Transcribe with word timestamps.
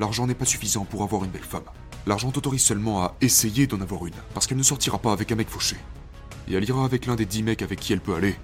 l'argent 0.00 0.26
n'est 0.26 0.34
pas 0.34 0.46
suffisant 0.46 0.86
pour 0.86 1.02
avoir 1.02 1.24
une 1.24 1.30
belle 1.30 1.44
femme. 1.44 1.68
L'argent 2.06 2.30
t'autorise 2.30 2.64
seulement 2.64 3.02
à 3.02 3.14
essayer 3.20 3.66
d'en 3.66 3.82
avoir 3.82 4.06
une, 4.06 4.14
parce 4.32 4.46
qu'elle 4.46 4.58
ne 4.58 4.62
sortira 4.62 4.98
pas 4.98 5.12
avec 5.12 5.30
un 5.30 5.34
mec 5.34 5.48
fauché. 5.48 5.76
Et 6.48 6.54
elle 6.54 6.66
ira 6.66 6.84
avec 6.84 7.04
l'un 7.04 7.16
des 7.16 7.26
dix 7.26 7.42
mecs 7.42 7.60
avec 7.60 7.78
qui 7.78 7.92
elle 7.92 8.00
peut 8.00 8.14
aller. 8.14 8.34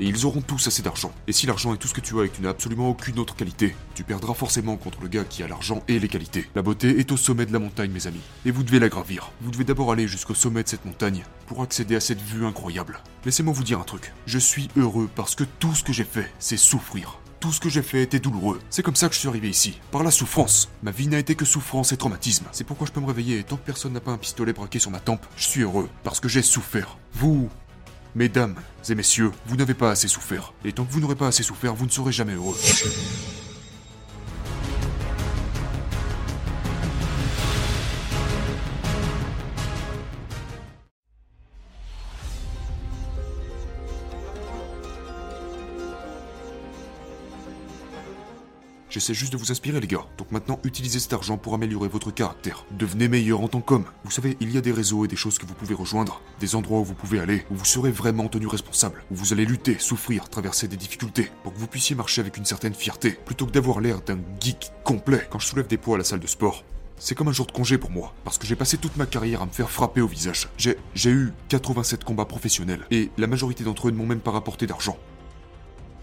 Et 0.00 0.06
ils 0.06 0.26
auront 0.26 0.40
tous 0.40 0.66
assez 0.66 0.82
d'argent. 0.82 1.12
Et 1.28 1.32
si 1.32 1.46
l'argent 1.46 1.72
est 1.72 1.76
tout 1.76 1.86
ce 1.86 1.94
que 1.94 2.00
tu 2.00 2.18
as 2.18 2.24
et 2.24 2.28
que 2.28 2.34
tu 2.34 2.42
n'as 2.42 2.48
absolument 2.48 2.88
aucune 2.88 3.20
autre 3.20 3.36
qualité, 3.36 3.76
tu 3.94 4.02
perdras 4.02 4.34
forcément 4.34 4.76
contre 4.76 5.00
le 5.02 5.08
gars 5.08 5.22
qui 5.22 5.44
a 5.44 5.48
l'argent 5.48 5.84
et 5.86 6.00
les 6.00 6.08
qualités. 6.08 6.48
La 6.56 6.62
beauté 6.62 6.98
est 6.98 7.12
au 7.12 7.16
sommet 7.16 7.46
de 7.46 7.52
la 7.52 7.60
montagne, 7.60 7.92
mes 7.92 8.08
amis. 8.08 8.20
Et 8.44 8.50
vous 8.50 8.64
devez 8.64 8.80
la 8.80 8.88
gravir. 8.88 9.30
Vous 9.40 9.52
devez 9.52 9.64
d'abord 9.64 9.92
aller 9.92 10.08
jusqu'au 10.08 10.34
sommet 10.34 10.64
de 10.64 10.68
cette 10.68 10.84
montagne 10.84 11.22
pour 11.46 11.62
accéder 11.62 11.94
à 11.94 12.00
cette 12.00 12.20
vue 12.20 12.44
incroyable. 12.44 12.98
Laissez-moi 13.24 13.54
vous 13.54 13.62
dire 13.62 13.78
un 13.78 13.84
truc. 13.84 14.12
Je 14.26 14.40
suis 14.40 14.68
heureux 14.76 15.08
parce 15.14 15.36
que 15.36 15.44
tout 15.44 15.74
ce 15.74 15.84
que 15.84 15.92
j'ai 15.92 16.04
fait, 16.04 16.32
c'est 16.40 16.56
souffrir. 16.56 17.21
Tout 17.42 17.50
ce 17.50 17.58
que 17.58 17.68
j'ai 17.68 17.82
fait 17.82 18.04
était 18.04 18.20
douloureux. 18.20 18.60
C'est 18.70 18.84
comme 18.84 18.94
ça 18.94 19.08
que 19.08 19.14
je 19.16 19.18
suis 19.18 19.26
arrivé 19.26 19.48
ici, 19.48 19.80
par 19.90 20.04
la 20.04 20.12
souffrance. 20.12 20.68
Ma 20.84 20.92
vie 20.92 21.08
n'a 21.08 21.18
été 21.18 21.34
que 21.34 21.44
souffrance 21.44 21.90
et 21.90 21.96
traumatisme. 21.96 22.44
C'est 22.52 22.62
pourquoi 22.62 22.86
je 22.86 22.92
peux 22.92 23.00
me 23.00 23.06
réveiller 23.06 23.40
et 23.40 23.42
tant 23.42 23.56
que 23.56 23.66
personne 23.66 23.92
n'a 23.92 24.00
pas 24.00 24.12
un 24.12 24.16
pistolet 24.16 24.52
braqué 24.52 24.78
sur 24.78 24.92
ma 24.92 25.00
tempe, 25.00 25.26
je 25.36 25.48
suis 25.48 25.62
heureux, 25.62 25.88
parce 26.04 26.20
que 26.20 26.28
j'ai 26.28 26.40
souffert. 26.40 26.98
Vous, 27.14 27.50
mesdames 28.14 28.54
et 28.88 28.94
messieurs, 28.94 29.32
vous 29.46 29.56
n'avez 29.56 29.74
pas 29.74 29.90
assez 29.90 30.06
souffert. 30.06 30.54
Et 30.64 30.70
tant 30.70 30.84
que 30.84 30.92
vous 30.92 31.00
n'aurez 31.00 31.16
pas 31.16 31.26
assez 31.26 31.42
souffert, 31.42 31.74
vous 31.74 31.86
ne 31.86 31.90
serez 31.90 32.12
jamais 32.12 32.34
heureux. 32.34 32.54
J'essaie 48.92 49.14
juste 49.14 49.32
de 49.32 49.38
vous 49.38 49.50
inspirer 49.50 49.80
les 49.80 49.86
gars. 49.86 50.04
Donc 50.18 50.30
maintenant, 50.32 50.60
utilisez 50.64 51.00
cet 51.00 51.14
argent 51.14 51.38
pour 51.38 51.54
améliorer 51.54 51.88
votre 51.88 52.10
caractère. 52.10 52.66
Devenez 52.72 53.08
meilleur 53.08 53.40
en 53.40 53.48
tant 53.48 53.62
qu'homme. 53.62 53.86
Vous 54.04 54.10
savez, 54.10 54.36
il 54.38 54.52
y 54.52 54.58
a 54.58 54.60
des 54.60 54.70
réseaux 54.70 55.06
et 55.06 55.08
des 55.08 55.16
choses 55.16 55.38
que 55.38 55.46
vous 55.46 55.54
pouvez 55.54 55.72
rejoindre, 55.74 56.20
des 56.40 56.56
endroits 56.56 56.80
où 56.80 56.84
vous 56.84 56.92
pouvez 56.92 57.18
aller, 57.18 57.46
où 57.50 57.54
vous 57.54 57.64
serez 57.64 57.90
vraiment 57.90 58.28
tenu 58.28 58.46
responsable, 58.46 59.02
où 59.10 59.14
vous 59.14 59.32
allez 59.32 59.46
lutter, 59.46 59.78
souffrir, 59.78 60.28
traverser 60.28 60.68
des 60.68 60.76
difficultés, 60.76 61.30
pour 61.42 61.54
que 61.54 61.58
vous 61.58 61.68
puissiez 61.68 61.96
marcher 61.96 62.20
avec 62.20 62.36
une 62.36 62.44
certaine 62.44 62.74
fierté, 62.74 63.12
plutôt 63.12 63.46
que 63.46 63.52
d'avoir 63.52 63.80
l'air 63.80 64.02
d'un 64.02 64.18
geek 64.40 64.70
complet 64.84 65.26
quand 65.30 65.38
je 65.38 65.46
soulève 65.46 65.68
des 65.68 65.78
poids 65.78 65.94
à 65.94 65.98
la 65.98 66.04
salle 66.04 66.20
de 66.20 66.26
sport. 66.26 66.62
C'est 66.98 67.14
comme 67.14 67.28
un 67.28 67.32
jour 67.32 67.46
de 67.46 67.52
congé 67.52 67.78
pour 67.78 67.90
moi, 67.90 68.12
parce 68.24 68.36
que 68.36 68.46
j'ai 68.46 68.56
passé 68.56 68.76
toute 68.76 68.98
ma 68.98 69.06
carrière 69.06 69.40
à 69.40 69.46
me 69.46 69.50
faire 69.52 69.70
frapper 69.70 70.02
au 70.02 70.06
visage. 70.06 70.50
J'ai, 70.58 70.76
j'ai 70.94 71.10
eu 71.10 71.32
87 71.48 72.04
combats 72.04 72.26
professionnels, 72.26 72.86
et 72.90 73.10
la 73.16 73.26
majorité 73.26 73.64
d'entre 73.64 73.88
eux 73.88 73.90
ne 73.90 73.96
m'ont 73.96 74.06
même 74.06 74.20
pas 74.20 74.32
rapporté 74.32 74.66
d'argent. 74.66 74.98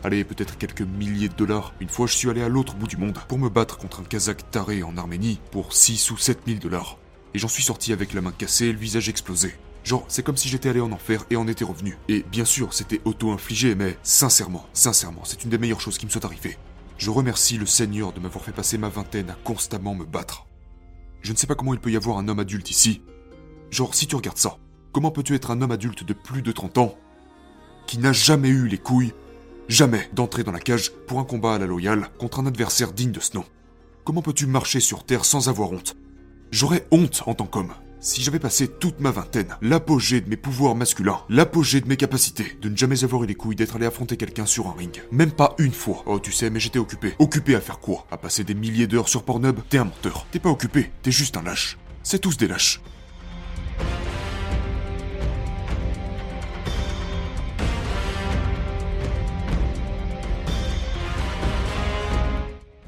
Allez, 0.02 0.24
peut-être 0.24 0.58
quelques 0.58 0.82
milliers 0.82 1.28
de 1.28 1.34
dollars. 1.34 1.74
Une 1.82 1.90
fois, 1.90 2.08
je 2.08 2.16
suis 2.16 2.30
allé 2.30 2.42
à 2.42 2.48
l'autre 2.48 2.74
bout 2.76 2.88
du 2.88 2.96
monde 2.96 3.20
pour 3.28 3.38
me 3.38 3.50
battre 3.50 3.78
contre 3.78 4.00
un 4.00 4.06
Kazakh 4.06 4.50
taré 4.50 4.82
en 4.82 4.96
Arménie 4.96 5.42
pour 5.52 5.74
6 5.74 6.12
ou 6.12 6.18
7 6.18 6.40
000 6.48 6.60
dollars. 6.60 6.98
Et 7.34 7.40
j'en 7.40 7.50
suis 7.50 7.64
sorti 7.64 7.92
avec 7.92 8.14
la 8.14 8.22
main 8.22 8.32
cassée 8.32 8.72
le 8.72 8.78
visage 8.78 9.10
explosé. 9.10 9.54
Genre, 9.84 10.06
c'est 10.08 10.24
comme 10.24 10.38
si 10.38 10.48
j'étais 10.48 10.70
allé 10.70 10.80
en 10.80 10.94
enfer 10.94 11.26
et 11.30 11.36
en 11.36 11.48
étais 11.48 11.66
revenu. 11.66 11.98
Et 12.08 12.24
bien 12.32 12.46
sûr, 12.46 12.74
c'était 12.74 13.02
auto-infligé, 13.04 13.76
mais 13.76 13.98
sincèrement, 14.02 14.66
sincèrement, 14.72 15.26
c'est 15.26 15.44
une 15.44 15.50
des 15.50 15.58
meilleures 15.58 15.82
choses 15.82 15.98
qui 15.98 16.06
me 16.06 16.12
soit 16.12 16.24
arrivée. 16.24 16.58
Je 16.98 17.10
remercie 17.10 17.58
le 17.58 17.66
Seigneur 17.66 18.14
de 18.14 18.22
m'avoir 18.22 18.46
fait 18.46 18.54
passer 18.54 18.78
ma 18.78 18.90
vingtaine 18.90 19.30
à 19.30 19.38
constamment 19.44 19.96
me 19.96 20.06
battre. 20.06 20.46
Je 21.22 21.34
ne 21.34 21.38
sais 21.38 21.48
pas 21.48 21.56
comment 21.56 21.74
il 21.74 21.80
peut 21.82 21.92
y 21.92 21.98
avoir 21.98 22.20
un 22.20 22.28
homme 22.30 22.40
adulte 22.40 22.72
ici. 22.72 23.02
Genre, 23.70 23.94
si 23.94 24.08
tu 24.08 24.16
regardes 24.16 24.38
ça, 24.38 24.58
comment 24.94 25.12
peux-tu 25.12 25.36
être 25.36 25.52
un 25.52 25.62
homme 25.62 25.72
adulte 25.72 26.06
de 26.06 26.14
plus 26.14 26.42
de 26.42 26.54
30 26.54 26.78
ans 26.78 26.96
qui 27.86 27.98
n'a 27.98 28.14
jamais 28.14 28.50
eu 28.50 28.68
les 28.68 28.78
couilles 28.78 29.14
jamais 29.70 30.10
d'entrer 30.14 30.44
dans 30.44 30.52
la 30.52 30.60
cage 30.60 30.92
pour 31.08 31.20
un 31.20 31.24
combat 31.24 31.54
à 31.54 31.60
la 31.60 31.68
loyale 31.68 32.10
contre 32.18 32.40
un 32.40 32.48
adversaire 32.48 32.92
digne 32.92 33.12
de 33.12 33.20
ce 33.20 33.38
nom. 33.38 33.46
Comment 34.04 34.22
peux-tu 34.22 34.48
marcher 34.48 34.80
sur 34.80 35.06
Terre 35.06 35.24
sans 35.24 35.48
avoir 35.48 35.72
honte? 35.72 35.96
J'aurais 36.52 36.88
honte 36.92 37.24
en 37.28 37.36
tant 37.36 37.46
qu'homme. 37.46 37.74
Si 38.02 38.24
j'avais 38.24 38.40
passé 38.40 38.68
toute 38.68 39.02
ma 39.02 39.12
vingtaine, 39.12 39.56
l'apogée 39.62 40.22
de 40.22 40.30
mes 40.30 40.38
pouvoirs 40.38 40.74
masculins, 40.74 41.20
l'apogée 41.30 41.82
de 41.82 41.88
mes 41.88 41.98
capacités, 41.98 42.58
de 42.62 42.70
ne 42.70 42.78
jamais 42.78 43.04
avoir 43.04 43.24
eu 43.24 43.28
les 43.28 43.36
couilles 43.36 43.58
d'être 43.58 43.76
allé 43.76 43.86
affronter 43.86 44.18
quelqu'un 44.18 44.46
sur 44.46 44.68
un 44.68 44.74
ring. 44.74 45.04
Même 45.12 45.32
pas 45.32 45.54
une 45.60 45.74
fois. 45.74 46.04
Oh, 46.06 46.18
tu 46.18 46.32
sais, 46.32 46.50
mais 46.50 46.62
j'étais 46.62 46.80
occupé. 46.80 47.14
Occupé 47.20 47.56
à 47.56 47.62
faire 47.62 47.80
quoi? 47.80 48.08
À 48.10 48.18
passer 48.18 48.44
des 48.44 48.56
milliers 48.56 48.88
d'heures 48.88 49.10
sur 49.10 49.24
Pornhub? 49.24 49.60
T'es 49.70 49.78
un 49.78 49.84
menteur. 49.84 50.26
T'es 50.32 50.40
pas 50.40 50.50
occupé, 50.50 50.92
t'es 51.04 51.12
juste 51.12 51.38
un 51.38 51.44
lâche. 51.44 51.78
C'est 52.02 52.20
tous 52.20 52.38
des 52.38 52.48
lâches. 52.48 52.82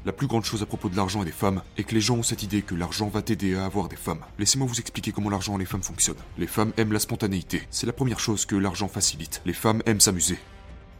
La 0.04 0.12
plus 0.12 0.26
grande 0.26 0.44
chose 0.44 0.62
à 0.62 0.66
propos 0.66 0.88
de 0.88 0.96
l'argent 0.96 1.22
et 1.22 1.24
des 1.24 1.30
femmes 1.30 1.62
est 1.76 1.84
que 1.84 1.94
les 1.94 2.00
gens 2.00 2.16
ont 2.16 2.22
cette 2.24 2.42
idée 2.42 2.62
que 2.62 2.74
l'argent 2.74 3.06
va 3.06 3.22
t'aider 3.22 3.54
à 3.54 3.64
avoir 3.64 3.88
des 3.88 3.94
femmes. 3.94 4.18
Laissez-moi 4.36 4.66
vous 4.66 4.80
expliquer 4.80 5.12
comment 5.12 5.30
l'argent 5.30 5.54
et 5.54 5.60
les 5.60 5.64
femmes 5.64 5.84
fonctionnent. 5.84 6.16
Les 6.38 6.48
femmes 6.48 6.72
aiment 6.76 6.92
la 6.92 6.98
spontanéité. 6.98 7.62
C'est 7.70 7.86
la 7.86 7.92
première 7.92 8.18
chose 8.18 8.44
que 8.44 8.56
l'argent 8.56 8.88
facilite. 8.88 9.42
Les 9.46 9.52
femmes 9.52 9.80
aiment 9.86 10.00
s'amuser. 10.00 10.38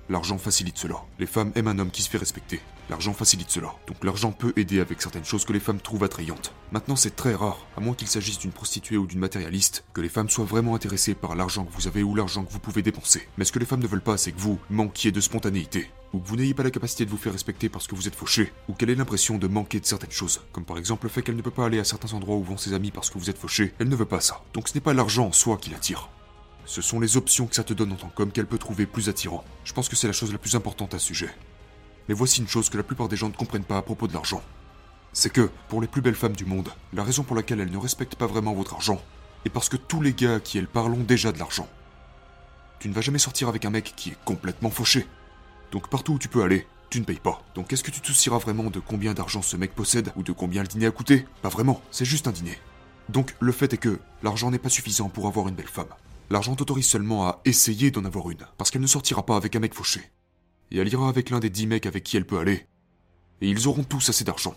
L'argent 0.09 0.39
facilite 0.39 0.79
cela. 0.79 1.03
Les 1.19 1.27
femmes 1.27 1.51
aiment 1.57 1.67
un 1.67 1.81
homme 1.81 1.91
qui 1.91 2.03
se 2.03 2.11
fait 2.11 2.19
respecter. 2.19 2.61
L'argent 2.91 3.13
facilite 3.13 3.51
cela. 3.51 3.75
Donc 3.87 4.05
l'argent 4.05 4.33
peut 4.33 4.53
aider 4.57 4.81
avec 4.81 5.01
certaines 5.01 5.25
choses 5.25 5.45
que 5.45 5.53
les 5.53 5.61
femmes 5.61 5.81
trouvent 5.81 6.05
attrayantes. 6.05 6.53
Maintenant, 6.73 6.97
c'est 6.97 7.17
très 7.17 7.35
rare, 7.35 7.67
à 7.77 7.81
moins 7.81 7.95
qu'il 7.95 8.09
s'agisse 8.09 8.39
d'une 8.39 8.53
prostituée 8.53 8.97
ou 8.97 9.07
d'une 9.07 9.19
matérialiste, 9.19 9.85
que 9.95 10.01
les 10.01 10.09
femmes 10.09 10.29
soient 10.29 10.45
vraiment 10.45 10.75
intéressées 10.75 11.15
par 11.15 11.35
l'argent 11.35 11.65
que 11.65 11.73
vous 11.73 11.87
avez 11.87 12.03
ou 12.03 12.15
l'argent 12.15 12.45
que 12.45 12.53
vous 12.53 12.59
pouvez 12.59 12.83
dépenser. 12.83 13.29
Mais 13.39 13.45
ce 13.45 13.53
que 13.53 13.59
les 13.59 13.67
femmes 13.67 13.83
ne 13.83 13.87
veulent 13.87 14.03
pas, 14.03 14.17
c'est 14.17 14.33
que 14.33 14.41
vous 14.41 14.59
manquiez 14.71 15.13
de 15.13 15.21
spontanéité. 15.21 15.91
Ou 16.13 16.19
que 16.19 16.29
vous 16.29 16.37
n'ayez 16.37 16.55
pas 16.55 16.63
la 16.63 16.71
capacité 16.71 17.07
de 17.07 17.11
vous 17.11 17.17
faire 17.17 17.33
respecter 17.33 17.69
parce 17.69 17.87
que 17.87 17.95
vous 17.95 18.09
êtes 18.09 18.15
fauché, 18.15 18.53
ou 18.69 18.75
qu'elle 18.75 18.91
ait 18.91 18.95
l'impression 18.95 19.39
de 19.39 19.47
manquer 19.47 19.81
de 19.81 19.87
certaines 19.87 20.11
choses, 20.11 20.43
comme 20.53 20.65
par 20.65 20.77
exemple 20.77 21.07
le 21.07 21.11
fait 21.11 21.23
qu'elle 21.23 21.37
ne 21.37 21.43
peut 21.43 21.51
pas 21.51 21.65
aller 21.65 21.79
à 21.79 21.85
certains 21.85 22.13
endroits 22.13 22.37
où 22.37 22.43
vont 22.43 22.59
ses 22.59 22.75
amis 22.75 22.91
parce 22.91 23.09
que 23.09 23.19
vous 23.19 23.31
êtes 23.31 23.39
fauché, 23.39 23.73
elle 23.79 23.89
ne 23.89 23.97
veut 23.97 24.05
pas 24.05 24.21
ça. 24.21 24.43
Donc 24.53 24.69
ce 24.69 24.75
n'est 24.75 24.83
pas 24.83 24.93
l'argent 24.93 25.27
en 25.27 25.33
soi 25.33 25.57
qui 25.57 25.71
l'attire. 25.71 26.11
Ce 26.65 26.83
sont 26.83 27.01
les 27.01 27.17
options 27.17 27.47
que 27.47 27.57
ça 27.57 27.65
te 27.65 27.73
donne 27.73 27.93
en 27.93 27.97
tant 27.97 28.09
qu'homme 28.09 28.31
qu'elle 28.31 28.47
peut 28.47 28.59
trouver 28.59 28.87
plus 28.87 29.09
attirant. 29.09 29.45
Je 29.65 29.73
pense 29.73 29.89
que 29.89 29.97
c'est 29.97 30.07
la 30.07 30.13
chose 30.13 30.33
la 30.33 30.39
plus 30.39 30.55
importante 30.55 30.95
à 30.95 30.99
ce 30.99 31.07
sujet. 31.07 31.31
Mais 32.09 32.15
voici 32.15 32.41
une 32.41 32.49
chose 32.49 32.69
que 32.69 32.77
la 32.77 32.83
plupart 32.83 33.09
des 33.09 33.17
gens 33.17 33.29
ne 33.29 33.35
comprennent 33.35 33.65
pas 33.65 33.79
à 33.79 33.83
propos 33.83 34.09
de 34.09 34.13
l'argent. 34.13 34.43
C'est 35.13 35.33
que, 35.33 35.51
pour 35.69 35.81
les 35.81 35.89
plus 35.89 36.01
belles 36.01 36.15
femmes 36.15 36.37
du 36.37 36.45
monde, 36.45 36.71
la 36.93 37.05
raison 37.05 37.23
pour 37.23 37.37
laquelle 37.37 37.61
elles 37.61 37.71
ne 37.71 37.77
respectent 37.79 38.17
pas 38.17 38.27
vraiment 38.27 38.55
votre 38.55 38.75
argent 38.75 39.01
est 39.45 39.51
parce 39.51 39.69
que 39.69 39.77
tous 39.77 40.01
les 40.01 40.15
gars 40.15 40.37
à 40.37 40.41
qui 40.41 40.59
elles 40.59 40.67
parlent 40.67 40.95
ont 40.95 41.05
déjà 41.05 41.33
de 41.33 41.39
l'argent. 41.39 41.69
Tu 42.79 42.89
ne 42.89 42.95
vas 42.95 43.01
jamais 43.01 43.19
sortir 43.19 43.49
avec 43.49 43.65
un 43.65 43.71
mec 43.71 43.93
qui 43.97 44.11
est 44.11 44.17
complètement 44.25 44.71
fauché. 44.71 45.07
Donc 45.71 45.89
partout 45.89 46.15
où 46.15 46.19
tu 46.19 46.29
peux 46.29 46.43
aller, 46.43 46.67
tu 46.91 47.01
ne 47.01 47.05
payes 47.05 47.21
pas. 47.21 47.43
Donc 47.55 47.73
est-ce 47.73 47.83
que 47.83 47.91
tu 47.91 48.01
te 48.01 48.07
soucieras 48.07 48.39
vraiment 48.39 48.71
de 48.71 48.81
combien 48.81 49.15
d'argent 49.15 49.43
ce 49.43 49.57
mec 49.57 49.75
possède 49.75 50.13
ou 50.17 50.23
de 50.23 50.33
combien 50.33 50.63
le 50.63 50.69
dîner 50.69 50.87
a 50.87 50.91
coûté? 50.91 51.27
Pas 51.43 51.49
vraiment, 51.49 51.81
c'est 51.91 52.05
juste 52.05 52.27
un 52.27 52.33
dîner. 52.33 52.59
Donc 53.09 53.35
le 53.41 53.53
fait 53.53 53.73
est 53.73 53.79
que 53.79 53.99
l'argent 54.23 54.51
n'est 54.51 54.59
pas 54.59 54.69
suffisant 54.69 55.09
pour 55.09 55.27
avoir 55.27 55.49
une 55.49 55.55
belle 55.55 55.69
femme. 55.69 55.87
L'argent 56.31 56.55
t'autorise 56.55 56.87
seulement 56.87 57.27
à 57.27 57.41
essayer 57.45 57.91
d'en 57.91 58.05
avoir 58.05 58.31
une, 58.31 58.47
parce 58.57 58.71
qu'elle 58.71 58.83
ne 58.83 58.87
sortira 58.87 59.25
pas 59.25 59.37
avec 59.37 59.55
un 59.55 59.61
mec 59.61 59.75
fauché. 59.75 60.01
Et 60.73 60.79
elle 60.79 60.91
ira 60.91 61.09
avec 61.09 61.29
l'un 61.29 61.39
des 61.39 61.51
dix 61.51 61.67
mecs 61.67 61.85
avec 61.85 62.03
qui 62.03 62.17
elle 62.17 62.27
peut 62.27 62.39
aller. 62.39 62.67
Et 63.43 63.49
ils 63.49 63.69
auront 63.69 63.85
tous 63.85 64.09
assez 64.09 64.25
d'argent. 64.25 64.55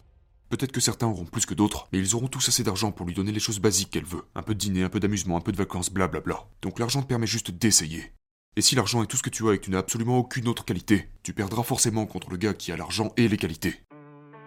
Peut-être 0.49 0.71
que 0.71 0.79
certains 0.79 1.07
auront 1.07 1.25
plus 1.25 1.45
que 1.45 1.53
d'autres, 1.53 1.89
mais 1.91 1.99
ils 1.99 2.15
auront 2.15 2.29
tous 2.29 2.47
assez 2.47 2.63
d'argent 2.63 2.93
pour 2.93 3.05
lui 3.05 3.13
donner 3.13 3.33
les 3.33 3.39
choses 3.41 3.59
basiques 3.59 3.89
qu'elle 3.89 4.05
veut. 4.05 4.23
Un 4.33 4.41
peu 4.41 4.53
de 4.53 4.59
dîner, 4.59 4.83
un 4.83 4.89
peu 4.89 5.01
d'amusement, 5.01 5.35
un 5.35 5.41
peu 5.41 5.51
de 5.51 5.57
vacances, 5.57 5.91
blablabla. 5.91 6.47
Donc 6.61 6.79
l'argent 6.79 7.01
te 7.01 7.07
permet 7.07 7.27
juste 7.27 7.51
d'essayer. 7.51 8.13
Et 8.55 8.61
si 8.61 8.75
l'argent 8.75 9.03
est 9.03 9.07
tout 9.07 9.17
ce 9.17 9.23
que 9.23 9.29
tu 9.29 9.49
as 9.49 9.53
et 9.53 9.57
que 9.57 9.65
tu 9.65 9.71
n'as 9.71 9.79
absolument 9.79 10.17
aucune 10.17 10.47
autre 10.47 10.63
qualité, 10.63 11.09
tu 11.21 11.33
perdras 11.33 11.63
forcément 11.63 12.05
contre 12.05 12.29
le 12.29 12.37
gars 12.37 12.53
qui 12.53 12.71
a 12.71 12.77
l'argent 12.77 13.11
et 13.17 13.27
les 13.27 13.37
qualités. 13.37 13.81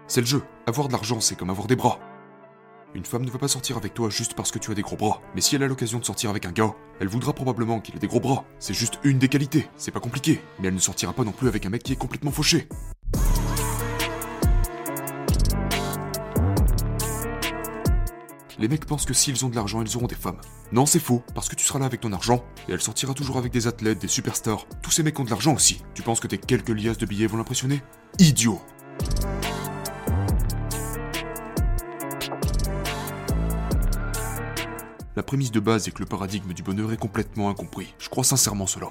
C'est 0.06 0.23
le 0.23 0.27
jeu. 0.27 0.43
Avoir 0.67 0.89
de 0.89 0.93
l'argent, 0.95 1.21
c'est 1.21 1.37
comme 1.37 1.50
avoir 1.50 1.67
des 1.67 1.77
bras. 1.77 2.00
Une 2.94 3.04
femme 3.04 3.22
ne 3.25 3.31
veut 3.31 3.38
pas 3.38 3.49
sortir 3.49 3.76
avec 3.76 3.93
toi 3.93 4.09
juste 4.09 4.32
parce 4.34 4.50
que 4.50 4.59
tu 4.59 4.71
as 4.71 4.75
des 4.75 4.81
gros 4.81 4.97
bras. 4.97 5.21
Mais 5.34 5.43
si 5.43 5.54
elle 5.56 5.62
a 5.62 5.66
l'occasion 5.66 5.99
de 5.99 6.04
sortir 6.06 6.31
avec 6.31 6.47
un 6.47 6.53
gars, 6.53 6.75
elle 7.00 7.09
voudra 7.09 7.34
probablement 7.34 7.81
qu'il 7.81 7.94
ait 7.94 7.99
des 7.99 8.06
gros 8.06 8.19
bras. 8.19 8.44
C'est 8.59 8.72
juste 8.72 8.99
une 9.04 9.19
des 9.19 9.28
qualités, 9.28 9.69
c'est 9.76 9.91
pas 9.91 10.00
compliqué. 10.00 10.41
Mais 10.59 10.69
elle 10.69 10.75
ne 10.75 10.81
sortira 10.81 11.12
pas 11.12 11.25
non 11.25 11.32
plus 11.32 11.49
avec 11.49 11.67
un 11.67 11.69
mec 11.69 11.82
qui 11.82 11.93
est 11.93 11.96
complètement 11.96 12.31
fauché. 12.31 12.67
Les 18.58 18.67
mecs 18.67 18.87
pensent 18.87 19.05
que 19.05 19.14
s'ils 19.14 19.44
ont 19.44 19.50
de 19.50 19.55
l'argent, 19.55 19.82
ils 19.82 19.96
auront 19.96 20.08
des 20.08 20.17
femmes. 20.17 20.40
Non, 20.73 20.85
c'est 20.85 20.99
faux, 20.99 21.23
parce 21.35 21.49
que 21.49 21.55
tu 21.55 21.64
seras 21.64 21.79
là 21.79 21.87
avec 21.87 22.00
ton 22.00 22.12
argent, 22.12 22.43
et 22.69 22.73
elle 22.73 22.81
sortira 22.81 23.14
toujours 23.14 23.37
avec 23.37 23.52
des 23.52 23.69
athlètes, 23.69 24.00
des 24.00 24.08
superstars. 24.08 24.67
Tous 24.82 24.90
ces 24.90 25.05
mecs 25.05 25.20
ont 25.20 25.25
de 25.25 25.31
l'argent 25.31 25.55
aussi. 25.55 25.82
Tu 25.94 26.02
penses 26.02 26.19
que 26.19 26.26
tes 26.26 26.38
quelques 26.38 26.70
liasses 26.70 26.99
de 26.99 27.06
billets 27.06 27.29
vont 27.29 27.37
l'impressionner? 27.37 27.82
Idiot 28.19 28.61
La 35.19 35.25
prémisse 35.25 35.50
de 35.50 35.59
base 35.59 35.88
est 35.88 35.91
que 35.91 35.99
le 35.99 36.06
paradigme 36.06 36.53
du 36.53 36.62
bonheur 36.62 36.93
est 36.93 36.97
complètement 36.97 37.50
incompris. 37.50 37.93
Je 37.99 38.09
crois 38.09 38.23
sincèrement 38.23 38.69
cela. 38.69 38.87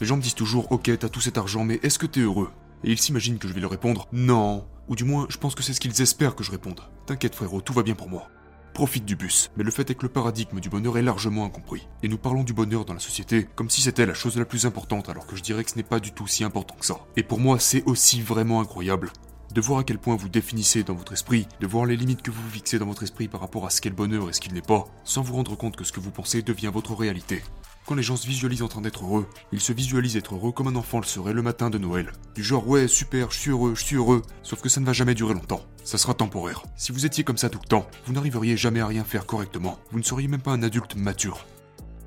Les 0.00 0.06
gens 0.06 0.16
me 0.16 0.22
disent 0.22 0.34
toujours 0.34 0.72
Ok, 0.72 0.90
t'as 0.98 1.10
tout 1.10 1.20
cet 1.20 1.36
argent, 1.36 1.62
mais 1.62 1.78
est-ce 1.82 1.98
que 1.98 2.06
t'es 2.06 2.20
heureux? 2.20 2.48
Et 2.84 2.90
ils 2.90 2.98
s'imaginent 2.98 3.36
que 3.36 3.48
je 3.48 3.52
vais 3.52 3.60
leur 3.60 3.70
répondre 3.70 4.08
Non. 4.10 4.64
Ou 4.88 4.96
du 4.96 5.04
moins, 5.04 5.26
je 5.28 5.36
pense 5.36 5.54
que 5.54 5.62
c'est 5.62 5.74
ce 5.74 5.80
qu'ils 5.80 6.00
espèrent 6.00 6.34
que 6.34 6.42
je 6.42 6.52
réponde. 6.52 6.80
T'inquiète 7.04 7.34
frérot, 7.34 7.60
tout 7.60 7.74
va 7.74 7.82
bien 7.82 7.94
pour 7.94 8.08
moi. 8.08 8.30
Profite 8.72 9.04
du 9.04 9.14
bus. 9.14 9.50
Mais 9.58 9.62
le 9.62 9.70
fait 9.70 9.90
est 9.90 9.94
que 9.94 10.06
le 10.06 10.08
paradigme 10.08 10.58
du 10.58 10.70
bonheur 10.70 10.96
est 10.96 11.02
largement 11.02 11.44
incompris. 11.44 11.86
Et 12.02 12.08
nous 12.08 12.16
parlons 12.16 12.44
du 12.44 12.54
bonheur 12.54 12.86
dans 12.86 12.94
la 12.94 12.98
société 12.98 13.46
comme 13.54 13.68
si 13.68 13.82
c'était 13.82 14.06
la 14.06 14.14
chose 14.14 14.38
la 14.38 14.46
plus 14.46 14.64
importante 14.64 15.10
alors 15.10 15.26
que 15.26 15.36
je 15.36 15.42
dirais 15.42 15.64
que 15.64 15.70
ce 15.70 15.76
n'est 15.76 15.82
pas 15.82 16.00
du 16.00 16.12
tout 16.12 16.26
si 16.26 16.44
important 16.44 16.76
que 16.80 16.86
ça. 16.86 17.00
Et 17.18 17.22
pour 17.22 17.40
moi, 17.40 17.58
c'est 17.58 17.84
aussi 17.84 18.22
vraiment 18.22 18.62
incroyable 18.62 19.12
de 19.52 19.60
voir 19.60 19.80
à 19.80 19.84
quel 19.84 19.98
point 19.98 20.16
vous 20.16 20.28
définissez 20.28 20.82
dans 20.82 20.94
votre 20.94 21.12
esprit, 21.12 21.46
de 21.60 21.66
voir 21.66 21.86
les 21.86 21.96
limites 21.96 22.22
que 22.22 22.30
vous 22.30 22.50
fixez 22.50 22.78
dans 22.78 22.86
votre 22.86 23.02
esprit 23.02 23.28
par 23.28 23.40
rapport 23.40 23.66
à 23.66 23.70
ce 23.70 23.80
qu'est 23.80 23.88
le 23.88 23.94
bonheur 23.94 24.28
et 24.28 24.32
ce 24.32 24.40
qu'il 24.40 24.52
n'est 24.52 24.62
pas, 24.62 24.86
sans 25.04 25.22
vous 25.22 25.34
rendre 25.34 25.56
compte 25.56 25.76
que 25.76 25.84
ce 25.84 25.92
que 25.92 26.00
vous 26.00 26.10
pensez 26.10 26.42
devient 26.42 26.70
votre 26.72 26.94
réalité. 26.94 27.42
Quand 27.86 27.94
les 27.94 28.02
gens 28.02 28.16
se 28.16 28.26
visualisent 28.26 28.62
en 28.62 28.68
train 28.68 28.82
d'être 28.82 29.04
heureux, 29.04 29.26
ils 29.50 29.62
se 29.62 29.72
visualisent 29.72 30.18
être 30.18 30.34
heureux 30.34 30.52
comme 30.52 30.68
un 30.68 30.76
enfant 30.76 30.98
le 30.98 31.06
serait 31.06 31.32
le 31.32 31.40
matin 31.40 31.70
de 31.70 31.78
Noël. 31.78 32.12
Du 32.34 32.42
genre 32.42 32.68
ouais 32.68 32.86
super, 32.86 33.30
je 33.30 33.38
suis 33.38 33.50
heureux, 33.50 33.74
je 33.74 33.82
suis 33.82 33.96
heureux, 33.96 34.20
sauf 34.42 34.60
que 34.60 34.68
ça 34.68 34.80
ne 34.80 34.84
va 34.84 34.92
jamais 34.92 35.14
durer 35.14 35.32
longtemps. 35.32 35.62
Ça 35.84 35.96
sera 35.96 36.12
temporaire. 36.12 36.64
Si 36.76 36.92
vous 36.92 37.06
étiez 37.06 37.24
comme 37.24 37.38
ça 37.38 37.48
tout 37.48 37.60
le 37.62 37.68
temps, 37.68 37.88
vous 38.04 38.12
n'arriveriez 38.12 38.58
jamais 38.58 38.80
à 38.80 38.86
rien 38.86 39.04
faire 39.04 39.24
correctement. 39.24 39.78
Vous 39.90 39.98
ne 39.98 40.04
seriez 40.04 40.28
même 40.28 40.42
pas 40.42 40.52
un 40.52 40.62
adulte 40.62 40.96
mature. 40.96 41.46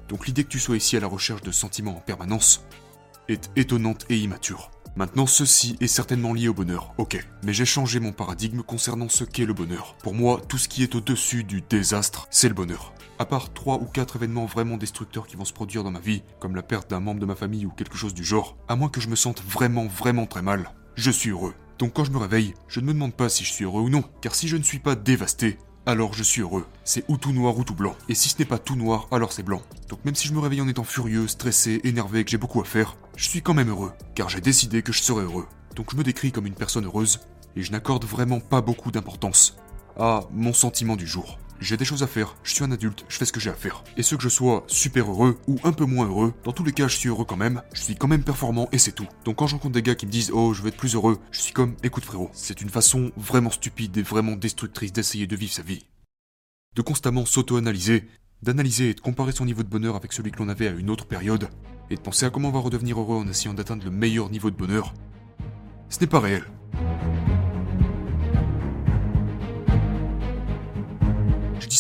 Donc 0.08 0.28
l'idée 0.28 0.44
que 0.44 0.50
tu 0.50 0.60
sois 0.60 0.78
ici 0.78 0.98
à 0.98 1.00
la 1.00 1.08
recherche 1.08 1.42
de 1.42 1.52
sentiments 1.52 1.98
en 1.98 2.02
permanence 2.02 2.64
est 3.28 3.50
étonnante 3.56 4.06
et 4.10 4.20
immature. 4.20 4.70
Maintenant, 4.98 5.26
ceci 5.26 5.78
est 5.80 5.88
certainement 5.88 6.34
lié 6.34 6.50
au 6.50 6.54
bonheur, 6.54 6.94
ok. 6.98 7.26
Mais 7.44 7.54
j'ai 7.54 7.66
changé 7.66 8.02
mon 8.02 8.12
paradigme 8.12 8.62
concernant 8.62 9.08
ce 9.08 9.24
qu'est 9.24 9.46
le 9.46 9.54
bonheur. 9.54 9.96
Pour 10.04 10.14
moi, 10.14 10.42
tout 10.50 10.58
ce 10.58 10.68
qui 10.68 10.84
est 10.84 10.96
au-dessus 10.96 11.46
du 11.46 11.62
désastre, 11.62 12.28
c'est 12.30 12.50
le 12.50 12.54
bonheur. 12.54 12.94
À 13.18 13.26
part 13.26 13.54
trois 13.54 13.78
ou 13.78 13.86
quatre 13.86 14.18
événements 14.18 14.46
vraiment 14.46 14.76
destructeurs 14.76 15.28
qui 15.28 15.38
vont 15.38 15.46
se 15.46 15.54
produire 15.54 15.84
dans 15.86 15.92
ma 15.92 16.00
vie, 16.00 16.24
comme 16.40 16.56
la 16.56 16.64
perte 16.64 16.90
d'un 16.90 17.00
membre 17.00 17.22
de 17.22 17.26
ma 17.26 17.36
famille 17.36 17.66
ou 17.66 17.70
quelque 17.72 17.98
chose 17.98 18.14
du 18.14 18.24
genre, 18.24 18.58
à 18.68 18.76
moins 18.76 18.90
que 18.90 19.00
je 19.00 19.08
me 19.08 19.16
sente 19.16 19.42
vraiment 19.44 19.88
vraiment 19.88 20.26
très 20.26 20.42
mal, 20.42 20.72
je 20.96 21.12
suis 21.12 21.30
heureux. 21.30 21.54
Donc 21.80 21.94
quand 21.94 22.04
je 22.04 22.12
me 22.12 22.18
réveille, 22.18 22.54
je 22.68 22.80
ne 22.80 22.86
me 22.86 22.94
demande 22.94 23.14
pas 23.14 23.30
si 23.30 23.46
je 23.46 23.52
suis 23.52 23.64
heureux 23.64 23.82
ou 23.82 23.90
non, 23.90 24.04
car 24.22 24.36
si 24.36 24.48
je 24.48 24.58
ne 24.58 24.64
suis 24.64 24.80
pas 24.80 24.96
dévasté, 24.96 25.58
alors 25.86 26.14
je 26.14 26.24
suis 26.24 26.42
heureux. 26.42 26.66
C'est 26.84 27.04
ou 27.08 27.18
tout 27.18 27.34
noir 27.34 27.58
ou 27.58 27.64
tout 27.64 27.74
blanc. 27.74 27.96
Et 28.10 28.16
si 28.16 28.30
ce 28.30 28.38
n'est 28.40 28.46
pas 28.46 28.60
tout 28.60 28.76
noir, 28.76 29.08
alors 29.12 29.32
c'est 29.32 29.44
blanc. 29.44 29.62
Donc 29.90 30.04
même 30.06 30.16
si 30.16 30.28
je 30.28 30.34
me 30.34 30.40
réveille 30.40 30.62
en 30.62 30.68
étant 30.68 30.84
furieux, 30.84 31.28
stressé, 31.28 31.82
énervé, 31.84 32.24
que 32.24 32.32
j'ai 32.32 32.38
beaucoup 32.38 32.62
à 32.62 32.66
faire, 32.66 32.98
je 33.16 33.28
suis 33.28 33.42
quand 33.42 33.54
même 33.54 33.70
heureux, 33.70 33.92
car 34.16 34.30
j'ai 34.30 34.42
décidé 34.42 34.82
que 34.84 34.92
je 34.92 35.02
serais 35.02 35.24
heureux. 35.24 35.48
Donc 35.76 35.92
je 35.92 35.98
me 35.98 36.04
décris 36.04 36.32
comme 36.32 36.46
une 36.46 36.54
personne 36.54 36.86
heureuse, 36.86 37.20
et 37.56 37.64
je 37.64 37.72
n'accorde 37.72 38.06
vraiment 38.06 38.40
pas 38.40 38.62
beaucoup 38.62 38.92
d'importance 38.92 39.58
à 39.98 40.22
mon 40.32 40.54
sentiment 40.54 40.96
du 40.96 41.08
jour. 41.08 41.38
J'ai 41.62 41.78
des 41.78 41.86
choses 41.86 42.02
à 42.02 42.08
faire, 42.08 42.36
je 42.42 42.56
suis 42.56 42.64
un 42.64 42.72
adulte, 42.72 43.06
je 43.08 43.18
fais 43.18 43.26
ce 43.26 43.32
que 43.32 43.40
j'ai 43.40 43.52
à 43.52 43.54
faire. 43.54 43.84
Et 43.96 44.02
ce 44.02 44.16
que 44.16 44.24
je 44.24 44.30
sois 44.30 44.64
super 44.66 45.12
heureux 45.12 45.38
ou 45.48 45.60
un 45.64 45.74
peu 45.74 45.86
moins 45.86 46.08
heureux, 46.08 46.34
dans 46.44 46.54
tous 46.54 46.64
les 46.64 46.72
cas 46.72 46.88
je 46.88 46.98
suis 46.98 47.08
heureux 47.08 47.24
quand 47.24 47.38
même, 47.38 47.62
je 47.74 47.82
suis 47.82 47.96
quand 47.96 48.08
même 48.08 48.24
performant 48.24 48.68
et 48.72 48.80
c'est 48.80 48.94
tout. 48.94 49.08
Donc 49.26 49.36
quand 49.36 49.46
j'encontre 49.46 49.76
des 49.76 49.84
gars 49.84 49.94
qui 49.94 50.08
me 50.08 50.12
disent 50.12 50.32
oh 50.34 50.56
je 50.56 50.64
veux 50.64 50.70
être 50.70 50.78
plus 50.78 50.96
heureux, 50.96 51.20
je 51.30 51.40
suis 51.40 51.54
comme 51.54 51.76
écoute 51.84 52.04
frérot, 52.04 52.32
c'est 52.34 52.62
une 52.62 52.70
façon 52.70 53.12
vraiment 53.16 53.52
stupide 53.52 53.96
et 53.96 54.02
vraiment 54.02 54.36
destructrice 54.36 54.92
d'essayer 54.92 55.28
de 55.28 55.36
vivre 55.36 55.54
sa 55.54 55.62
vie. 55.62 55.86
De 56.76 56.82
constamment 56.82 57.28
s'auto-analyser, 57.28 58.08
d'analyser 58.42 58.90
et 58.90 58.94
de 58.96 59.02
comparer 59.02 59.32
son 59.32 59.46
niveau 59.46 59.62
de 59.62 59.70
bonheur 59.70 59.96
avec 59.96 60.14
celui 60.14 60.32
que 60.32 60.40
l'on 60.40 60.50
avait 60.50 60.68
à 60.68 60.72
une 60.72 60.90
autre 60.90 61.06
période, 61.06 61.48
et 61.92 61.96
de 61.96 62.02
penser 62.02 62.26
à 62.26 62.32
comment 62.32 62.50
on 62.50 62.54
va 62.54 62.60
redevenir 62.60 63.00
heureux 63.00 63.18
en 63.18 63.28
essayant 63.28 63.54
d'atteindre 63.54 63.86
le 63.86 63.92
meilleur 63.92 64.32
niveau 64.32 64.50
de 64.50 64.56
bonheur, 64.56 64.96
ce 65.90 66.00
n'est 66.00 66.08
pas 66.08 66.22
réel. 66.22 66.44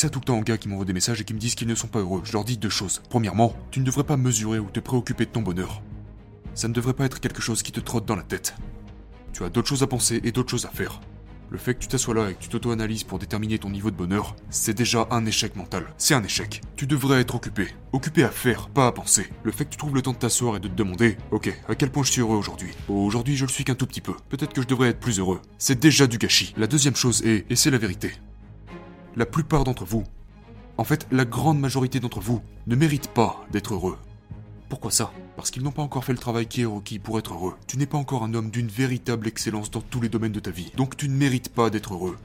Ça 0.01 0.09
tout 0.09 0.19
le 0.19 0.25
temps 0.25 0.39
aux 0.39 0.43
gars 0.43 0.57
qui 0.57 0.67
m'envoient 0.67 0.85
des 0.85 0.93
messages 0.93 1.21
et 1.21 1.23
qui 1.23 1.35
me 1.35 1.39
disent 1.39 1.53
qu'ils 1.53 1.67
ne 1.67 1.75
sont 1.75 1.87
pas 1.87 1.99
heureux. 1.99 2.21
Je 2.23 2.33
leur 2.33 2.43
dis 2.43 2.57
deux 2.57 2.69
choses. 2.69 3.03
Premièrement, 3.09 3.55
tu 3.69 3.79
ne 3.79 3.85
devrais 3.85 4.03
pas 4.03 4.17
mesurer 4.17 4.57
ou 4.57 4.67
te 4.67 4.79
préoccuper 4.79 5.25
de 5.25 5.29
ton 5.29 5.43
bonheur. 5.43 5.83
Ça 6.55 6.67
ne 6.67 6.73
devrait 6.73 6.95
pas 6.95 7.05
être 7.05 7.19
quelque 7.19 7.39
chose 7.39 7.61
qui 7.61 7.71
te 7.71 7.79
trotte 7.79 8.07
dans 8.07 8.15
la 8.15 8.23
tête. 8.23 8.55
Tu 9.31 9.43
as 9.43 9.49
d'autres 9.49 9.69
choses 9.69 9.83
à 9.83 9.87
penser 9.87 10.19
et 10.23 10.31
d'autres 10.31 10.49
choses 10.49 10.65
à 10.65 10.69
faire. 10.69 11.01
Le 11.51 11.59
fait 11.59 11.75
que 11.75 11.79
tu 11.81 11.87
t'assois 11.87 12.15
là 12.15 12.31
et 12.31 12.33
que 12.33 12.39
tu 12.39 12.49
t'auto-analyses 12.49 13.03
pour 13.03 13.19
déterminer 13.19 13.59
ton 13.59 13.69
niveau 13.69 13.91
de 13.91 13.95
bonheur, 13.95 14.35
c'est 14.49 14.73
déjà 14.73 15.07
un 15.11 15.23
échec 15.27 15.55
mental. 15.55 15.85
C'est 15.99 16.15
un 16.15 16.23
échec. 16.23 16.61
Tu 16.77 16.87
devrais 16.87 17.21
être 17.21 17.35
occupé. 17.35 17.67
Occupé 17.91 18.23
à 18.23 18.29
faire, 18.29 18.69
pas 18.69 18.87
à 18.87 18.91
penser. 18.91 19.27
Le 19.43 19.51
fait 19.51 19.65
que 19.65 19.69
tu 19.69 19.77
trouves 19.77 19.93
le 19.93 20.01
temps 20.01 20.13
de 20.13 20.17
t'asseoir 20.17 20.55
et 20.55 20.59
de 20.59 20.67
te 20.67 20.73
demander, 20.73 21.17
ok, 21.29 21.55
à 21.69 21.75
quel 21.75 21.91
point 21.91 22.03
je 22.03 22.11
suis 22.11 22.21
heureux 22.21 22.37
aujourd'hui? 22.37 22.71
Aujourd'hui, 22.87 23.37
je 23.37 23.45
le 23.45 23.51
suis 23.51 23.65
qu'un 23.65 23.75
tout 23.75 23.85
petit 23.85 24.01
peu. 24.01 24.13
Peut-être 24.29 24.53
que 24.53 24.63
je 24.63 24.67
devrais 24.67 24.89
être 24.89 24.99
plus 24.99 25.19
heureux. 25.19 25.41
C'est 25.59 25.79
déjà 25.79 26.07
du 26.07 26.17
gâchis. 26.17 26.55
La 26.57 26.65
deuxième 26.65 26.95
chose 26.95 27.21
est, 27.23 27.45
et 27.51 27.55
c'est 27.55 27.69
la 27.69 27.77
vérité, 27.77 28.13
la 29.15 29.25
plupart 29.25 29.63
d'entre 29.63 29.85
vous, 29.85 30.03
en 30.77 30.83
fait 30.83 31.07
la 31.11 31.25
grande 31.25 31.59
majorité 31.59 31.99
d'entre 31.99 32.19
vous, 32.19 32.41
ne 32.67 32.75
méritent 32.75 33.09
pas 33.13 33.45
d'être 33.51 33.73
heureux. 33.73 33.97
Pourquoi 34.69 34.91
ça? 34.91 35.11
Parce 35.35 35.51
qu'ils 35.51 35.63
n'ont 35.63 35.71
pas 35.71 35.81
encore 35.81 36.05
fait 36.05 36.13
le 36.13 36.19
travail 36.19 36.47
qui 36.47 36.61
est 36.61 36.65
requis 36.65 36.99
pour 36.99 37.19
être 37.19 37.33
heureux. 37.33 37.55
Tu 37.67 37.77
n'es 37.77 37.85
pas 37.85 37.97
encore 37.97 38.23
un 38.23 38.33
homme 38.33 38.51
d'une 38.51 38.67
véritable 38.67 39.27
excellence 39.27 39.69
dans 39.69 39.81
tous 39.81 39.99
les 39.99 40.09
domaines 40.09 40.31
de 40.31 40.39
ta 40.39 40.51
vie, 40.51 40.71
donc 40.77 40.95
tu 40.95 41.09
ne 41.09 41.15
mérites 41.15 41.49
pas 41.49 41.69
d'être 41.69 41.93
heureux. 41.93 42.17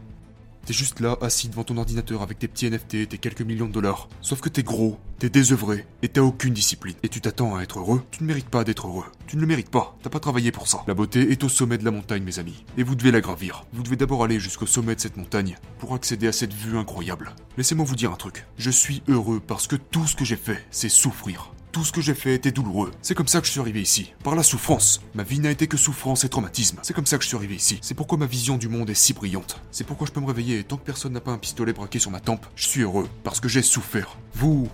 T'es 0.66 0.72
juste 0.72 0.98
là, 0.98 1.16
assis 1.20 1.48
devant 1.48 1.62
ton 1.62 1.76
ordinateur 1.76 2.22
avec 2.22 2.40
tes 2.40 2.48
petits 2.48 2.68
NFT, 2.68 3.08
tes 3.08 3.18
quelques 3.18 3.42
millions 3.42 3.68
de 3.68 3.72
dollars. 3.72 4.08
Sauf 4.20 4.40
que 4.40 4.48
t'es 4.48 4.64
gros, 4.64 4.98
t'es 5.20 5.30
désœuvré, 5.30 5.86
et 6.02 6.08
t'as 6.08 6.22
aucune 6.22 6.54
discipline. 6.54 6.96
Et 7.04 7.08
tu 7.08 7.20
t'attends 7.20 7.54
à 7.54 7.62
être 7.62 7.78
heureux 7.78 8.02
Tu 8.10 8.24
ne 8.24 8.26
mérites 8.26 8.48
pas 8.48 8.64
d'être 8.64 8.88
heureux. 8.88 9.04
Tu 9.28 9.36
ne 9.36 9.42
le 9.42 9.46
mérites 9.46 9.70
pas. 9.70 9.96
T'as 10.02 10.10
pas 10.10 10.18
travaillé 10.18 10.50
pour 10.50 10.66
ça. 10.66 10.82
La 10.88 10.94
beauté 10.94 11.30
est 11.30 11.44
au 11.44 11.48
sommet 11.48 11.78
de 11.78 11.84
la 11.84 11.92
montagne, 11.92 12.24
mes 12.24 12.40
amis. 12.40 12.64
Et 12.76 12.82
vous 12.82 12.96
devez 12.96 13.12
la 13.12 13.20
gravir. 13.20 13.64
Vous 13.72 13.84
devez 13.84 13.94
d'abord 13.94 14.24
aller 14.24 14.40
jusqu'au 14.40 14.66
sommet 14.66 14.96
de 14.96 15.00
cette 15.00 15.16
montagne 15.16 15.56
pour 15.78 15.94
accéder 15.94 16.26
à 16.26 16.32
cette 16.32 16.52
vue 16.52 16.76
incroyable. 16.76 17.36
Laissez-moi 17.56 17.86
vous 17.86 17.94
dire 17.94 18.10
un 18.10 18.16
truc. 18.16 18.44
Je 18.58 18.70
suis 18.72 19.04
heureux 19.06 19.38
parce 19.38 19.68
que 19.68 19.76
tout 19.76 20.08
ce 20.08 20.16
que 20.16 20.24
j'ai 20.24 20.34
fait, 20.34 20.66
c'est 20.72 20.88
souffrir 20.88 21.52
tout 21.76 21.84
ce 21.84 21.92
que 21.92 22.00
j'ai 22.00 22.14
fait 22.14 22.34
était 22.34 22.52
douloureux. 22.52 22.90
C'est 23.02 23.14
comme 23.14 23.28
ça 23.28 23.42
que 23.42 23.46
je 23.46 23.52
suis 23.52 23.60
arrivé 23.60 23.82
ici, 23.82 24.14
par 24.24 24.34
la 24.34 24.42
souffrance. 24.42 25.02
Ma 25.14 25.24
vie 25.24 25.40
n'a 25.40 25.50
été 25.50 25.66
que 25.66 25.76
souffrance 25.76 26.24
et 26.24 26.30
traumatisme. 26.30 26.78
C'est 26.82 26.94
comme 26.94 27.04
ça 27.04 27.18
que 27.18 27.22
je 27.22 27.28
suis 27.28 27.36
arrivé 27.36 27.54
ici. 27.54 27.78
C'est 27.82 27.92
pourquoi 27.92 28.16
ma 28.16 28.24
vision 28.24 28.56
du 28.56 28.70
monde 28.70 28.88
est 28.88 28.94
si 28.94 29.12
brillante. 29.12 29.60
C'est 29.72 29.84
pourquoi 29.84 30.06
je 30.06 30.12
peux 30.12 30.20
me 30.20 30.26
réveiller 30.26 30.58
et 30.58 30.64
tant 30.64 30.78
que 30.78 30.86
personne 30.86 31.12
n'a 31.12 31.20
pas 31.20 31.32
un 31.32 31.36
pistolet 31.36 31.74
braqué 31.74 31.98
sur 31.98 32.10
ma 32.10 32.20
tempe, 32.20 32.46
je 32.56 32.66
suis 32.66 32.80
heureux, 32.80 33.10
parce 33.24 33.40
que 33.40 33.48
j'ai 33.50 33.60
souffert. 33.60 34.16
Vous, 34.32 34.70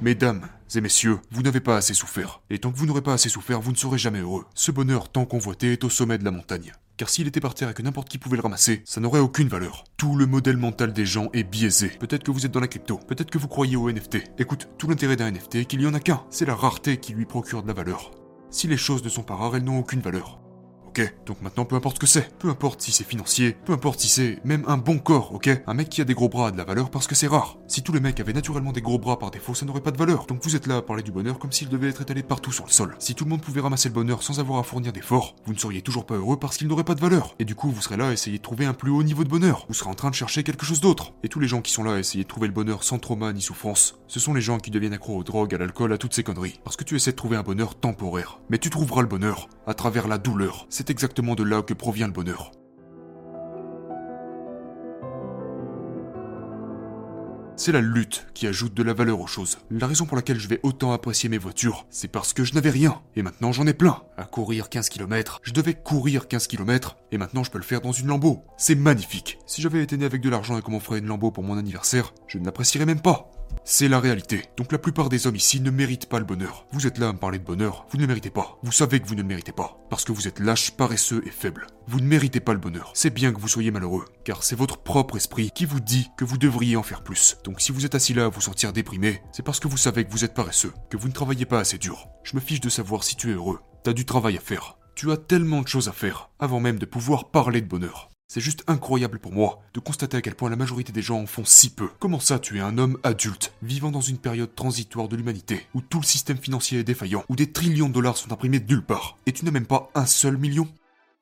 mesdames 0.00 0.48
et 0.74 0.80
messieurs, 0.80 1.20
vous 1.30 1.42
n'avez 1.42 1.60
pas 1.60 1.76
assez 1.76 1.94
souffert. 1.94 2.40
Et 2.50 2.58
tant 2.58 2.72
que 2.72 2.76
vous 2.76 2.86
n'aurez 2.86 3.02
pas 3.02 3.12
assez 3.12 3.28
souffert, 3.28 3.60
vous 3.60 3.70
ne 3.70 3.76
serez 3.76 3.98
jamais 3.98 4.18
heureux. 4.18 4.44
Ce 4.56 4.72
bonheur 4.72 5.10
tant 5.12 5.26
convoité 5.26 5.70
est 5.70 5.84
au 5.84 5.90
sommet 5.90 6.18
de 6.18 6.24
la 6.24 6.32
montagne 6.32 6.72
car 7.02 7.10
s'il 7.10 7.26
était 7.26 7.40
par 7.40 7.54
terre 7.54 7.68
et 7.68 7.74
que 7.74 7.82
n'importe 7.82 8.08
qui 8.08 8.18
pouvait 8.18 8.36
le 8.36 8.44
ramasser, 8.44 8.82
ça 8.84 9.00
n'aurait 9.00 9.18
aucune 9.18 9.48
valeur. 9.48 9.82
Tout 9.96 10.14
le 10.14 10.24
modèle 10.24 10.56
mental 10.56 10.92
des 10.92 11.04
gens 11.04 11.30
est 11.32 11.42
biaisé. 11.42 11.88
Peut-être 11.88 12.22
que 12.22 12.30
vous 12.30 12.46
êtes 12.46 12.52
dans 12.52 12.60
la 12.60 12.68
crypto, 12.68 12.96
peut-être 13.08 13.28
que 13.28 13.38
vous 13.38 13.48
croyez 13.48 13.74
au 13.74 13.90
NFT. 13.90 14.18
Écoute, 14.38 14.68
tout 14.78 14.88
l'intérêt 14.88 15.16
d'un 15.16 15.32
NFT 15.32 15.56
est 15.56 15.64
qu'il 15.64 15.80
y 15.80 15.86
en 15.88 15.94
a 15.94 15.98
qu'un, 15.98 16.22
c'est 16.30 16.46
la 16.46 16.54
rareté 16.54 16.98
qui 16.98 17.12
lui 17.12 17.26
procure 17.26 17.64
de 17.64 17.66
la 17.66 17.74
valeur. 17.74 18.12
Si 18.50 18.68
les 18.68 18.76
choses 18.76 19.02
ne 19.02 19.08
sont 19.08 19.24
pas 19.24 19.34
rares, 19.34 19.56
elles 19.56 19.64
n'ont 19.64 19.80
aucune 19.80 20.00
valeur. 20.00 20.41
Ok, 20.94 21.14
donc 21.24 21.40
maintenant 21.40 21.64
peu 21.64 21.74
importe 21.74 21.96
ce 21.96 22.00
que 22.00 22.06
c'est, 22.06 22.36
peu 22.38 22.50
importe 22.50 22.82
si 22.82 22.92
c'est 22.92 23.02
financier, 23.02 23.56
peu 23.64 23.72
importe 23.72 24.00
si 24.00 24.08
c'est 24.08 24.38
même 24.44 24.62
un 24.66 24.76
bon 24.76 24.98
corps, 24.98 25.32
ok? 25.32 25.48
Un 25.66 25.72
mec 25.72 25.88
qui 25.88 26.02
a 26.02 26.04
des 26.04 26.12
gros 26.12 26.28
bras 26.28 26.48
a 26.48 26.50
de 26.50 26.58
la 26.58 26.64
valeur 26.64 26.90
parce 26.90 27.06
que 27.06 27.14
c'est 27.14 27.28
rare. 27.28 27.56
Si 27.66 27.82
tous 27.82 27.94
les 27.94 28.00
mecs 28.00 28.20
avaient 28.20 28.34
naturellement 28.34 28.72
des 28.72 28.82
gros 28.82 28.98
bras 28.98 29.18
par 29.18 29.30
défaut, 29.30 29.54
ça 29.54 29.64
n'aurait 29.64 29.80
pas 29.80 29.90
de 29.90 29.96
valeur. 29.96 30.26
Donc 30.26 30.44
vous 30.44 30.54
êtes 30.54 30.66
là 30.66 30.76
à 30.76 30.82
parler 30.82 31.02
du 31.02 31.10
bonheur 31.10 31.38
comme 31.38 31.50
s'il 31.50 31.70
devait 31.70 31.88
être 31.88 32.02
étalé 32.02 32.22
partout 32.22 32.52
sur 32.52 32.66
le 32.66 32.70
sol. 32.70 32.94
Si 32.98 33.14
tout 33.14 33.24
le 33.24 33.30
monde 33.30 33.40
pouvait 33.40 33.62
ramasser 33.62 33.88
le 33.88 33.94
bonheur 33.94 34.22
sans 34.22 34.38
avoir 34.38 34.58
à 34.58 34.64
fournir 34.64 34.92
d'efforts, 34.92 35.34
vous 35.46 35.54
ne 35.54 35.58
seriez 35.58 35.80
toujours 35.80 36.04
pas 36.04 36.16
heureux 36.16 36.38
parce 36.38 36.58
qu'il 36.58 36.68
n'aurait 36.68 36.84
pas 36.84 36.94
de 36.94 37.00
valeur. 37.00 37.36
Et 37.38 37.46
du 37.46 37.54
coup, 37.54 37.70
vous 37.70 37.80
serez 37.80 37.96
là 37.96 38.08
à 38.08 38.12
essayer 38.12 38.36
de 38.36 38.42
trouver 38.42 38.66
un 38.66 38.74
plus 38.74 38.90
haut 38.90 39.02
niveau 39.02 39.24
de 39.24 39.30
bonheur. 39.30 39.64
Vous 39.68 39.74
serez 39.74 39.88
en 39.88 39.94
train 39.94 40.10
de 40.10 40.14
chercher 40.14 40.42
quelque 40.42 40.66
chose 40.66 40.82
d'autre. 40.82 41.14
Et 41.22 41.30
tous 41.30 41.40
les 41.40 41.48
gens 41.48 41.62
qui 41.62 41.72
sont 41.72 41.84
là 41.84 41.94
à 41.94 41.98
essayer 42.00 42.24
de 42.24 42.28
trouver 42.28 42.48
le 42.48 42.52
bonheur 42.52 42.84
sans 42.84 42.98
trauma 42.98 43.32
ni 43.32 43.40
souffrance, 43.40 43.98
ce 44.08 44.20
sont 44.20 44.34
les 44.34 44.42
gens 44.42 44.58
qui 44.58 44.70
deviennent 44.70 44.92
accros 44.92 45.16
aux 45.16 45.24
drogues, 45.24 45.54
à 45.54 45.58
l'alcool, 45.58 45.94
à 45.94 45.96
toutes 45.96 46.12
ces 46.12 46.22
conneries. 46.22 46.60
Parce 46.64 46.76
que 46.76 46.84
tu 46.84 46.96
essaies 46.96 47.12
de 47.12 47.16
trouver 47.16 47.38
un 47.38 47.42
bonheur 47.42 47.76
temporaire. 47.76 48.40
Mais 48.50 48.58
tu 48.58 48.68
trouveras 48.68 49.00
le 49.00 49.08
bonheur 49.08 49.48
à 49.66 49.72
travers 49.72 50.06
la 50.06 50.18
douleur. 50.18 50.66
C'est 50.82 50.90
exactement 50.90 51.36
de 51.36 51.44
là 51.44 51.62
que 51.62 51.74
provient 51.74 52.08
le 52.08 52.12
bonheur. 52.12 52.50
C'est 57.54 57.70
la 57.70 57.80
lutte 57.80 58.26
qui 58.34 58.48
ajoute 58.48 58.74
de 58.74 58.82
la 58.82 58.92
valeur 58.92 59.20
aux 59.20 59.28
choses. 59.28 59.58
La 59.70 59.86
raison 59.86 60.06
pour 60.06 60.16
laquelle 60.16 60.40
je 60.40 60.48
vais 60.48 60.58
autant 60.64 60.90
apprécier 60.90 61.28
mes 61.28 61.38
voitures, 61.38 61.86
c'est 61.88 62.08
parce 62.08 62.32
que 62.32 62.42
je 62.42 62.54
n'avais 62.54 62.70
rien. 62.70 63.00
Et 63.14 63.22
maintenant 63.22 63.52
j'en 63.52 63.68
ai 63.68 63.74
plein. 63.74 64.02
À 64.16 64.24
courir 64.24 64.70
15 64.70 64.88
km. 64.88 65.38
Je 65.44 65.52
devais 65.52 65.74
courir 65.74 66.26
15 66.26 66.48
km. 66.48 66.96
Et 67.12 67.18
maintenant 67.18 67.44
je 67.44 67.52
peux 67.52 67.58
le 67.58 67.64
faire 67.64 67.80
dans 67.80 67.92
une 67.92 68.08
Lambeau. 68.08 68.42
C'est 68.56 68.74
magnifique. 68.74 69.38
Si 69.46 69.62
j'avais 69.62 69.84
été 69.84 69.96
né 69.96 70.04
avec 70.04 70.20
de 70.20 70.30
l'argent 70.30 70.58
et 70.58 70.62
qu'on 70.62 70.72
m'offrait 70.72 70.98
une 70.98 71.06
Lambeau 71.06 71.30
pour 71.30 71.44
mon 71.44 71.58
anniversaire, 71.58 72.12
je 72.26 72.38
ne 72.38 72.44
l'apprécierais 72.44 72.86
même 72.86 73.02
pas. 73.02 73.30
C'est 73.64 73.88
la 73.88 74.00
réalité. 74.00 74.42
Donc 74.56 74.72
la 74.72 74.78
plupart 74.78 75.08
des 75.08 75.26
hommes 75.26 75.36
ici 75.36 75.60
ne 75.60 75.70
méritent 75.70 76.08
pas 76.08 76.18
le 76.18 76.24
bonheur. 76.24 76.66
Vous 76.72 76.86
êtes 76.86 76.98
là 76.98 77.08
à 77.08 77.12
me 77.12 77.18
parler 77.18 77.38
de 77.38 77.44
bonheur, 77.44 77.86
vous 77.90 77.98
ne 77.98 78.06
méritez 78.06 78.30
pas. 78.30 78.58
Vous 78.62 78.72
savez 78.72 79.00
que 79.00 79.06
vous 79.06 79.14
ne 79.14 79.22
méritez 79.22 79.52
pas. 79.52 79.78
Parce 79.88 80.04
que 80.04 80.12
vous 80.12 80.26
êtes 80.26 80.40
lâche, 80.40 80.72
paresseux 80.72 81.22
et 81.26 81.30
faible. 81.30 81.66
Vous 81.86 82.00
ne 82.00 82.06
méritez 82.06 82.40
pas 82.40 82.52
le 82.52 82.58
bonheur. 82.58 82.90
C'est 82.94 83.14
bien 83.14 83.32
que 83.32 83.40
vous 83.40 83.48
soyez 83.48 83.70
malheureux, 83.70 84.04
car 84.24 84.42
c'est 84.42 84.56
votre 84.56 84.78
propre 84.78 85.16
esprit 85.16 85.50
qui 85.54 85.64
vous 85.64 85.80
dit 85.80 86.10
que 86.16 86.24
vous 86.24 86.38
devriez 86.38 86.76
en 86.76 86.82
faire 86.82 87.02
plus. 87.02 87.38
Donc 87.44 87.60
si 87.60 87.72
vous 87.72 87.86
êtes 87.86 87.94
assis 87.94 88.14
là 88.14 88.26
à 88.26 88.28
vous 88.28 88.40
sentir 88.40 88.72
déprimé, 88.72 89.22
c'est 89.32 89.44
parce 89.44 89.60
que 89.60 89.68
vous 89.68 89.76
savez 89.76 90.04
que 90.04 90.10
vous 90.10 90.24
êtes 90.24 90.34
paresseux, 90.34 90.72
que 90.90 90.96
vous 90.96 91.08
ne 91.08 91.12
travaillez 91.12 91.46
pas 91.46 91.60
assez 91.60 91.78
dur. 91.78 92.08
Je 92.24 92.36
me 92.36 92.40
fiche 92.40 92.60
de 92.60 92.68
savoir 92.68 93.04
si 93.04 93.16
tu 93.16 93.30
es 93.30 93.34
heureux. 93.34 93.60
T'as 93.84 93.92
du 93.92 94.04
travail 94.04 94.36
à 94.36 94.40
faire. 94.40 94.78
Tu 94.94 95.10
as 95.10 95.16
tellement 95.16 95.62
de 95.62 95.68
choses 95.68 95.88
à 95.88 95.92
faire, 95.92 96.30
avant 96.38 96.60
même 96.60 96.78
de 96.78 96.86
pouvoir 96.86 97.30
parler 97.30 97.60
de 97.60 97.66
bonheur. 97.66 98.11
C'est 98.34 98.40
juste 98.40 98.64
incroyable 98.66 99.18
pour 99.18 99.34
moi 99.34 99.60
de 99.74 99.80
constater 99.80 100.16
à 100.16 100.22
quel 100.22 100.34
point 100.34 100.48
la 100.48 100.56
majorité 100.56 100.90
des 100.90 101.02
gens 101.02 101.20
en 101.20 101.26
font 101.26 101.44
si 101.44 101.68
peu. 101.68 101.90
Comment 101.98 102.18
ça 102.18 102.38
tu 102.38 102.56
es 102.56 102.60
un 102.62 102.78
homme 102.78 102.96
adulte, 103.02 103.52
vivant 103.60 103.90
dans 103.90 104.00
une 104.00 104.16
période 104.16 104.54
transitoire 104.54 105.08
de 105.08 105.16
l'humanité, 105.16 105.66
où 105.74 105.82
tout 105.82 106.00
le 106.00 106.06
système 106.06 106.38
financier 106.38 106.78
est 106.78 106.82
défaillant, 106.82 107.24
où 107.28 107.36
des 107.36 107.52
trillions 107.52 107.90
de 107.90 107.92
dollars 107.92 108.16
sont 108.16 108.32
imprimés 108.32 108.64
nulle 108.66 108.86
part, 108.86 109.18
et 109.26 109.32
tu 109.32 109.44
n'as 109.44 109.50
même 109.50 109.66
pas 109.66 109.90
un 109.94 110.06
seul 110.06 110.38
million? 110.38 110.66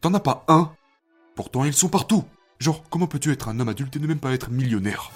T'en 0.00 0.14
as 0.14 0.21
pas 0.21 0.45
un? 0.47 0.71
Pourtant 1.35 1.64
ils 1.64 1.75
sont 1.75 1.88
partout. 1.88 2.23
Genre, 2.61 2.85
comment 2.90 3.09
peux-tu 3.09 3.33
être 3.33 3.49
un 3.49 3.59
homme 3.59 3.71
adulte 3.71 3.97
et 3.97 3.99
ne 3.99 4.07
même 4.07 4.21
pas 4.21 4.33
être 4.33 4.52
millionnaire? 4.52 5.11